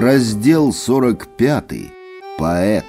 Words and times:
Раздел 0.00 0.72
45. 0.72 1.92
Паэт. 2.38 2.84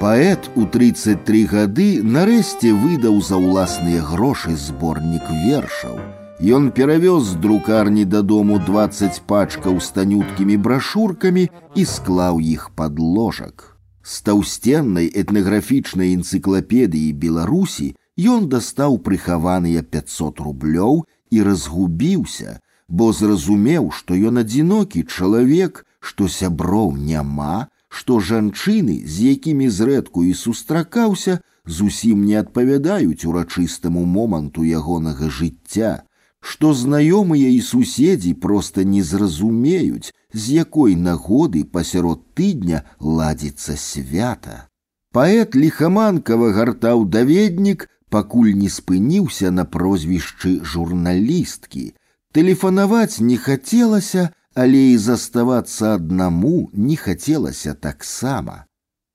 Паэт 0.00 0.50
у 0.56 0.66
33 0.66 1.44
гады 1.46 2.02
нарэшце 2.02 2.72
выдаў 2.72 3.20
за 3.20 3.36
ўласныя 3.36 4.00
грошы 4.02 4.56
зборнік 4.56 5.28
вершаў. 5.46 6.00
Ён 6.42 6.72
перавёз 6.74 7.22
з 7.22 7.34
друкарні 7.38 8.04
дадому 8.04 8.58
20 8.58 9.22
пачкаў 9.30 9.78
з 9.78 9.88
танюткімі 9.94 10.56
брашуркамі 10.56 11.44
і 11.76 11.84
склаў 11.84 12.40
іх 12.40 12.70
пад 12.74 12.98
ложак. 12.98 13.78
З 14.02 14.14
таўсценнай 14.26 15.06
этнаграфічнай 15.06 16.16
энцыклапедыі 16.18 17.12
Беларусі 17.14 17.94
ён 18.18 18.48
дастаў 18.50 18.98
прыхаваныя 18.98 19.86
500 19.86 20.42
рублёў 20.42 21.04
і 21.30 21.42
разгубіўся, 21.46 22.58
бо 22.88 23.12
зразумеў, 23.12 23.90
што 23.94 24.18
ён 24.18 24.42
адзінокі 24.42 25.06
чалавек, 25.06 25.85
што 26.06 26.28
сяброў 26.28 26.92
няма, 26.96 27.68
што 27.88 28.20
жанчыны, 28.20 29.02
з 29.06 29.34
якімі 29.34 29.68
зрэдку 29.68 30.24
і 30.24 30.32
сустракаўся, 30.34 31.40
зусім 31.66 32.24
не 32.24 32.38
адпавядаюць 32.40 33.24
урачыстаму 33.28 34.04
моманту 34.04 34.64
ягонага 34.64 35.28
жыцця, 35.28 35.92
што 36.40 36.72
знаёмыя 36.74 37.52
і 37.54 37.60
суседзі 37.60 38.34
проста 38.34 38.84
не 38.84 39.02
зразумеюць, 39.02 40.10
з 40.32 40.58
якой 40.64 40.96
нагоды 40.96 41.64
пасярод 41.64 42.24
тыдня 42.34 42.82
ладзіцца 42.98 43.76
свята. 43.76 44.66
Паэт 45.12 45.54
ліхаманкава 45.54 46.52
гартаў 46.56 47.04
даведнік, 47.04 47.88
пакуль 48.08 48.52
не 48.56 48.68
спыніўся 48.68 49.50
на 49.50 49.64
прозвішчы 49.64 50.64
журналісткі. 50.64 51.92
Тэлефанаваць 52.32 53.20
не 53.20 53.36
хацелася, 53.36 54.32
але 54.56 54.80
і 54.92 54.98
заставацца 54.98 55.94
аднаму 55.94 56.70
не 56.72 56.96
хацелася 56.96 57.74
таксама. 57.74 58.64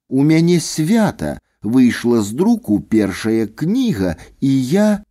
У 0.10 0.24
мяне 0.24 0.60
свята 0.60 1.40
выйшла 1.62 2.22
з 2.22 2.32
друку 2.32 2.80
першая 2.80 3.48
кніга, 3.48 4.16
і 4.40 4.52
я 4.70 5.04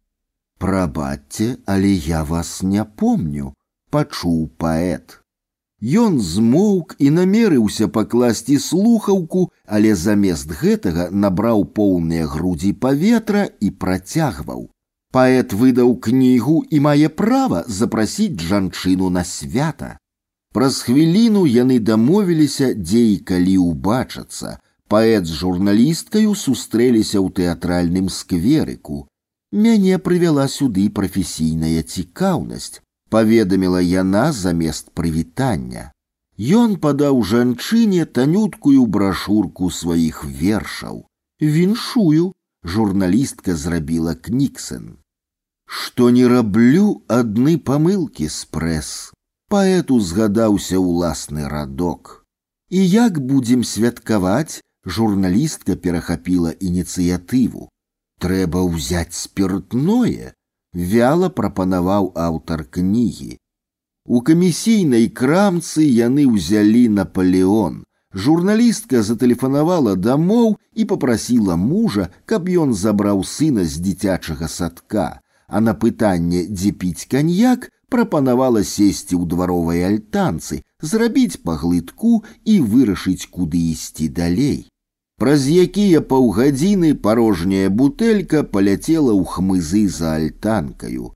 прабачце, 0.59 1.57
але 1.67 1.93
я 1.93 2.25
вас 2.25 2.63
не 2.63 2.85
помню, 2.85 3.55
пачуў 3.91 4.49
паэт. 4.59 5.21
Ён 5.83 6.17
змоўк 6.21 6.97
і 6.99 7.11
намерыўся 7.11 7.89
пакласці 7.93 8.57
слухаўку, 8.59 9.51
але 9.67 9.93
замест 9.95 10.49
гэтага 10.49 11.11
набраў 11.13 11.67
поўныя 11.77 12.25
грудзі 12.27 12.73
паветра 12.73 13.45
і 13.61 13.71
працягваў. 13.71 14.71
Паэт 15.13 15.53
выдаў 15.53 15.97
кнігу 16.01 16.65
і 16.71 16.81
мае 16.81 17.09
права 17.09 17.65
запрасіць 17.69 18.41
жанчыну 18.41 19.11
на 19.11 19.25
свята. 19.25 19.99
Праз 20.57 20.77
хвіліну 20.89 21.43
яны 21.45 21.75
дамовіліся, 21.85 22.67
дзе 22.75 23.01
і 23.13 23.17
калі 23.31 23.57
ўбачацца. 23.61 24.57
Паэт 24.89 25.27
з 25.29 25.35
журналісткаю 25.41 26.33
сустрэліся 26.43 27.19
ў 27.21 27.29
тэатральным 27.39 28.07
скверыку. 28.09 29.05
Мяне 29.53 29.99
прывяла 30.07 30.47
сюды 30.49 30.85
прафесійная 30.99 31.83
цікаўнасць, 31.83 32.81
паведаміла 33.13 33.83
яна 33.85 34.23
замест 34.33 34.89
прывітання. 34.97 35.91
Ён 36.61 36.79
падаў 36.87 37.21
жанчыне 37.33 38.07
танюткую 38.07 38.87
брашурку 38.97 39.69
сваіх 39.81 40.23
вершаў. 40.25 41.05
Віншую, 41.41 42.33
журналістка 42.65 43.59
зрабіла 43.65 44.17
кніксэн. 44.17 44.89
Што 45.69 46.09
не 46.09 46.25
раблю 46.33 46.89
адны 47.21 47.59
памылкі 47.61 48.33
з 48.33 48.41
прэс 48.57 49.13
паэту 49.51 50.01
згадаўся 50.01 50.79
ўласны 50.83 51.49
радок. 51.49 52.27
І 52.71 52.83
як 52.83 53.21
будзем 53.23 53.63
святкаваць, 53.65 54.61
журналістка 54.85 55.77
перахапіла 55.77 56.55
ініцыятыву. 56.59 57.69
Трэба 58.19 58.63
ўзяць 58.67 59.15
спиртное, 59.15 60.33
вяла 60.73 61.29
прапанаваў 61.29 62.13
аўтар 62.15 62.65
кнігі. 62.65 63.37
У 64.07 64.23
камісійнай 64.23 65.09
крамцы 65.11 65.83
яны 65.83 66.27
ўзялі 66.31 66.89
Наполеон. 66.89 67.83
Журналістка 68.15 69.03
зателефанавала 69.03 69.95
дамоў 69.95 70.57
і 70.75 70.85
попрасіла 70.91 71.57
мужа, 71.57 72.09
каб 72.25 72.49
ён 72.49 72.73
забраў 72.73 73.25
сына 73.25 73.65
з 73.65 73.83
дзіцячага 73.83 74.49
садка, 74.49 75.21
а 75.49 75.61
на 75.61 75.75
пытанне, 75.75 76.47
дзе 76.49 76.73
піць 76.73 77.11
каньяк, 77.11 77.69
прапанавала 77.91 78.63
сесці 78.63 79.15
ў 79.17 79.25
дваровай 79.33 79.85
альтанцы, 79.89 80.63
зрабіць 80.81 81.43
паглытку 81.43 82.23
і 82.45 82.55
вырашыць, 82.61 83.29
куды 83.31 83.61
ісці 83.73 84.09
далей. 84.09 84.67
Праз 85.17 85.47
якія 85.49 86.01
паўгадзіны 86.05 86.95
парожняя 87.05 87.69
бутэлька 87.77 88.43
паляцела 88.45 89.13
ў 89.17 89.25
хмызы 89.25 89.85
за 89.89 90.17
альтанкаю. 90.21 91.13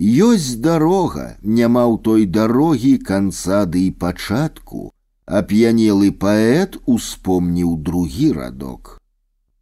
Ёсць 0.00 0.56
дарога, 0.64 1.36
няма 1.42 1.84
ў 1.86 2.02
той 2.02 2.22
дарогі 2.26 2.96
канца 2.98 3.66
ды 3.70 3.86
і 3.86 3.92
пачатку. 3.92 4.90
Ап'янелы 5.30 6.10
паэт 6.10 6.80
успомніў 6.90 7.76
другі 7.86 8.32
радок. 8.32 8.96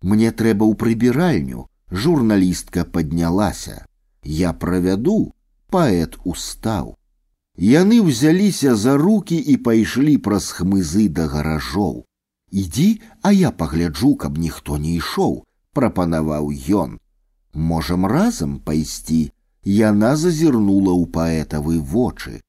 Мне 0.00 0.30
трэба 0.32 0.64
ў 0.64 0.78
прыбіральню, 0.80 1.66
журналістка 1.90 2.86
паднялася. 2.86 3.84
Я 4.22 4.52
правяду, 4.52 5.31
паэт 5.72 6.18
устаў. 6.24 6.94
Яны 7.58 8.00
ўзяліся 8.00 8.74
за 8.76 8.96
руки 8.96 9.34
і 9.34 9.56
пайшлі 9.66 10.16
праз 10.22 10.50
хмызы 10.56 11.08
да 11.08 11.26
гаражоў. 11.26 12.04
Ідзі, 12.50 13.00
а 13.22 13.32
я 13.32 13.50
пагляджу, 13.50 14.14
каб 14.14 14.38
ніхто 14.38 14.78
не 14.78 14.96
ішоў, 14.96 15.44
прапанаваў 15.74 16.52
ён. 16.82 16.98
Можам 17.54 18.06
разам 18.06 18.60
пайсці. 18.60 19.32
Яна 19.64 20.16
зазірнула 20.16 20.94
ў 20.94 21.04
паэтавы 21.12 21.80
вочы. 21.80 22.40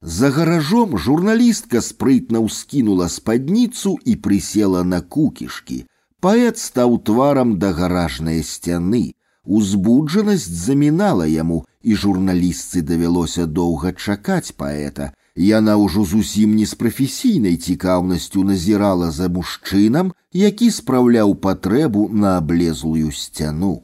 За 0.00 0.30
гаражом 0.30 0.96
журналістка 0.98 1.80
спрытна 1.82 2.38
ўскінула 2.44 3.08
спадніцу 3.10 3.98
і 4.04 4.14
прысела 4.22 4.84
на 4.86 5.00
кукішкі. 5.00 5.86
Паэт 6.20 6.58
стаў 6.58 6.98
тварам 7.02 7.58
да 7.58 7.72
гаражнай 7.72 8.44
сцяны. 8.44 9.14
Узбуджанасць 9.42 10.46
замінала 10.46 11.26
яму, 11.26 11.64
і 11.82 11.94
журналістцы 11.94 12.82
давялося 12.82 13.46
доўга 13.46 13.92
чакаць 13.92 14.52
паэта. 14.52 15.12
Яна 15.38 15.76
ўжо 15.78 16.04
зусім 16.04 16.54
не 16.58 16.66
з 16.66 16.74
прафесійнай 16.74 17.56
цікаўнасцю 17.56 18.42
назірала 18.44 19.10
за 19.14 19.28
мужчынам, 19.28 20.12
які 20.32 20.70
спраўляў 20.70 21.34
патрэбу 21.44 22.08
на 22.10 22.36
аблезлую 22.38 23.12
сцяну. 23.14 23.74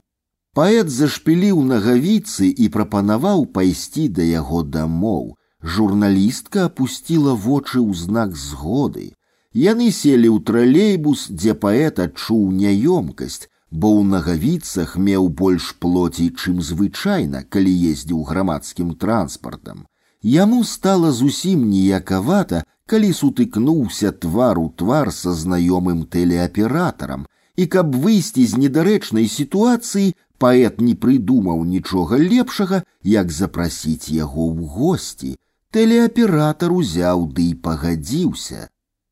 Паэт 0.59 0.91
зашпіліў 0.91 1.63
нагавіцы 1.69 2.51
і 2.51 2.69
прапанаваў 2.75 3.47
пайсці 3.55 4.09
да 4.19 4.27
яго 4.27 4.63
дамоў. 4.63 5.35
Журналістка 5.63 6.67
апусціла 6.69 7.35
вочы 7.35 7.79
ў 7.81 7.95
знак 8.03 8.37
згоды. 8.37 9.15
Яны 9.55 9.91
селі 9.95 10.29
ў 10.35 10.43
тралейбус, 10.43 11.27
дзе 11.31 11.55
паэт 11.55 12.03
адчуў 12.05 12.51
няёмкасць, 12.51 13.47
бо 13.71 13.91
ў 13.91 14.03
нагавіцах 14.11 14.97
меў 14.97 15.29
больш 15.29 15.73
плоці, 15.83 16.31
чым 16.39 16.63
звычайна, 16.63 17.43
калі 17.43 17.73
ездзіў 17.91 18.23
грамадскім 18.31 18.95
транспартам. 18.95 19.87
Яму 20.23 20.65
стала 20.65 21.13
зусім 21.13 21.65
ніякавата, 21.69 22.65
калі 22.87 23.11
сутыкнуўся 23.13 24.13
твар 24.13 24.59
у 24.59 24.69
твар 24.83 25.11
са 25.13 25.33
знаёмым 25.33 26.05
тэлеаператарам, 26.07 27.27
і 27.57 27.67
каб 27.67 27.95
выйсці 28.05 28.45
з 28.47 28.61
недарэчнай 28.63 29.27
сітуацыі, 29.29 30.15
паэт 30.39 30.81
не 30.81 30.95
прыдумаў 30.95 31.65
нічога 31.65 32.19
лепшага, 32.21 32.83
як 33.03 33.31
запрасіць 33.31 34.11
яго 34.11 34.47
ў 34.55 34.61
госці. 34.77 35.33
Тэлеаператар 35.75 36.73
узяў 36.73 37.27
ды 37.35 37.51
і 37.51 37.55
пагадзіўся. 37.67 38.69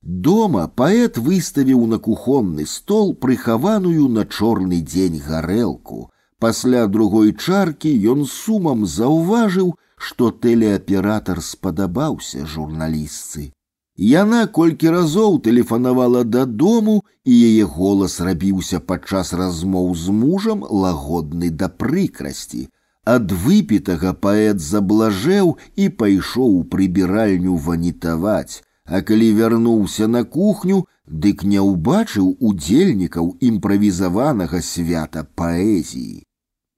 Дома 0.07 0.67
паэт 0.67 1.19
выставіў 1.19 1.87
на 1.87 1.99
кухонны 1.99 2.67
стол 2.67 3.15
прыхаваную 3.15 4.09
на 4.09 4.25
чорны 4.27 4.81
дзень 4.83 5.21
гарэлку. 5.27 6.11
Пасля 6.43 6.87
другой 6.87 7.33
чаркі 7.33 7.93
ён 8.13 8.27
сумам 8.27 8.85
заўважыў, 8.85 9.75
што 9.97 10.31
тэлеаператар 10.47 11.41
спадабаўся 11.41 12.47
журналістцы. 12.55 13.53
Яна 13.97 14.47
колькі 14.59 14.91
разоў 14.91 15.39
тэлефанавала 15.47 16.25
дадому, 16.25 17.05
і 17.25 17.33
яе 17.49 17.65
голас 17.65 18.19
рабіўся 18.21 18.81
падчас 18.81 19.33
размоў 19.33 19.95
з 19.95 20.11
мужам 20.11 20.65
лагодны 20.65 21.51
да 21.51 21.69
прыкрасці. 21.69 22.67
Ад 23.07 23.31
выпітага 23.31 24.15
паэт 24.27 24.59
заблажэў 24.59 25.57
і 25.77 25.89
пайшоў 26.03 26.59
у 26.59 26.63
прыбіральню 26.75 27.55
ванітаваць, 27.57 28.63
а 28.87 29.01
калі 29.09 29.29
вярнуўся 29.39 30.09
на 30.09 30.25
кухню, 30.25 30.85
дык 31.07 31.45
не 31.45 31.61
ўбачыў 31.61 32.37
удзельнікаў 32.41 33.37
імправізаванага 33.41 34.61
свята 34.61 35.25
паэзіі. 35.39 36.23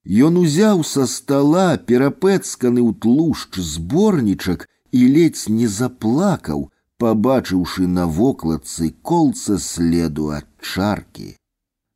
Ён 0.05 0.37
узяў 0.37 0.85
са 0.85 1.07
стала 1.09 1.77
перапэцканы 1.91 2.81
ў 2.85 2.93
тлушч 3.01 3.57
зборнічак 3.73 4.69
і 4.93 5.01
ледзь 5.15 5.49
не 5.49 5.67
заплакаў, 5.67 6.69
побачыўшы 7.01 7.89
на 7.89 8.05
вокладцы 8.07 8.93
колца 9.03 9.59
следу 9.59 10.29
ад 10.39 10.47
чаркі. 10.61 11.35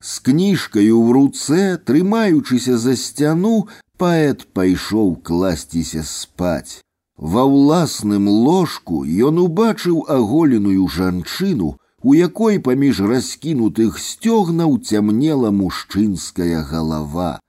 З 0.00 0.12
кніжкаю 0.24 0.94
ў 0.94 1.08
руцэ, 1.16 1.62
трымаючыся 1.84 2.78
за 2.78 2.96
сцяну, 2.96 3.68
паэт 4.00 4.46
пайшоў 4.56 5.16
класціся 5.28 6.02
спаць. 6.06 6.80
Ва 7.18 7.42
ўласным 7.50 8.28
ложку 8.30 9.02
ён 9.28 9.38
убачыў 9.42 10.06
аголеную 10.16 10.86
жанчыну, 10.96 11.70
у 12.02 12.14
якой 12.14 12.60
паміж 12.66 13.00
раскінутых 13.10 13.98
сцёгнаў 13.98 14.78
цямнела 14.78 15.50
мужчынская 15.50 16.62
галава. 16.62 17.40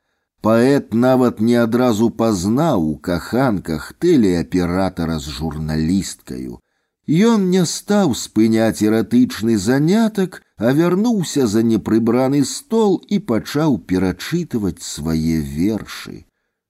Паэт 0.42 0.94
нават 0.94 1.40
не 1.40 1.56
адразу 1.62 2.10
пазнаў 2.10 2.88
у 2.92 2.96
каханках 2.98 3.94
тэлеаператара 4.00 5.20
з 5.20 5.36
журналісткаю. 5.38 6.58
Ён 7.10 7.50
не 7.52 7.66
стаў 7.66 8.16
спыняць 8.16 8.82
эратычны 8.82 9.58
занятак, 9.58 10.42
а 10.58 10.74
вярнуўся 10.74 11.46
за 11.46 11.62
непрыбраны 11.62 12.42
стол 12.46 12.98
і 13.08 13.20
пачаў 13.20 13.78
перачытваць 13.78 14.82
свае 14.82 15.38
вершы. 15.42 16.26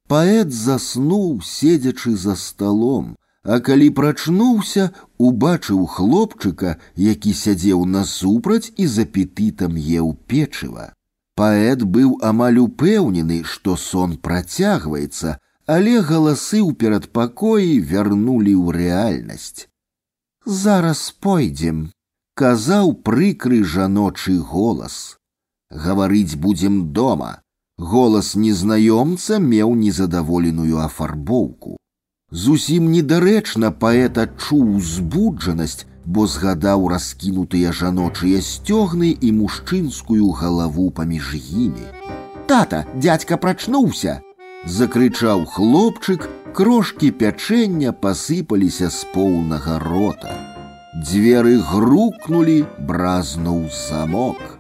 Паэт 0.10 0.52
заснуў, 0.52 1.42
седзячы 1.46 2.16
за 2.18 2.36
сталом, 2.36 3.16
а 3.44 3.60
калі 3.66 3.90
прачнуўся, 3.98 4.92
убачыў 5.18 5.86
хлопчыка, 5.96 6.78
які 6.96 7.34
сядзеў 7.34 7.86
насупраць 7.86 8.74
і 8.76 8.88
з 8.88 9.06
апетытам 9.06 9.78
еў 9.78 10.16
печыва. 10.28 10.94
Паэт 11.40 11.86
быў 11.98 12.18
амаль 12.30 12.58
упэўнены, 12.60 13.44
што 13.44 13.78
сон 13.78 14.18
працягваецца, 14.18 15.38
але 15.76 16.02
галасы 16.02 16.60
ў 16.66 16.74
перадпакоі 16.82 17.80
вярнулі 17.92 18.54
ў 18.58 18.68
рэальнасць. 18.80 19.70
Зараз 20.46 21.04
пойдзем, 21.22 21.92
казаў 22.34 22.94
прыкры 23.06 23.62
жаночы 23.64 24.40
голас. 24.40 24.96
Гаварыць 25.70 26.36
будзем 26.36 26.92
дома. 26.98 27.32
Голас 27.80 28.36
незнаёмца 28.36 29.40
меў 29.40 29.74
незадаволеную 29.82 30.80
афарбоўку. 30.84 31.78
Зусім 32.32 32.92
недарэчна 32.92 33.72
паэт 33.84 34.20
адчуў 34.24 34.76
узбуджанасць, 34.80 35.86
бо 36.04 36.28
згадаў 36.28 36.90
раскінутыя 36.92 37.72
жаночыя 37.80 38.42
сцёгны 38.50 39.14
і 39.16 39.32
мужчынскую 39.40 40.28
галаву 40.42 40.90
паміж 41.00 41.32
імі. 41.40 41.88
Тата, 42.52 42.84
дядька 42.96 43.38
прачнуўся, 43.38 44.20
закрычаў 44.66 45.48
хлопчык, 45.56 46.30
крошки 46.54 47.16
пячэння 47.16 47.96
пасыпаліся 48.06 48.90
з 48.92 49.08
поўнага 49.16 49.80
рота. 49.80 50.36
Дзверы 51.00 51.58
грукнулі, 51.72 52.66
бразнуў 52.84 53.70
замок. 53.72 54.60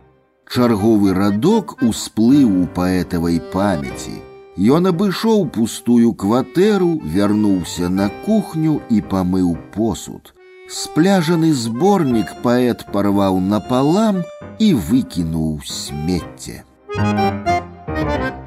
Чарговы 0.49 1.13
радок 1.13 1.75
усплыў 1.85 2.49
у 2.63 2.65
паэтавай 2.77 3.37
памяці. 3.53 4.15
Ён 4.57 4.89
абышоў 4.91 5.45
пустую 5.55 6.13
кватэру, 6.23 6.89
вярнуўся 7.15 7.89
на 7.89 8.09
кухню 8.25 8.81
і 8.89 8.99
памыў 9.13 9.53
посуд. 9.75 10.33
Спляжаны 10.69 11.53
зборнік 11.53 12.35
паэт 12.43 12.85
парваў 12.91 13.39
напалам 13.39 14.25
і 14.59 14.73
выкінуў 14.73 15.61
смецце. 15.65 16.63
Thank 16.99 18.37
you. 18.37 18.42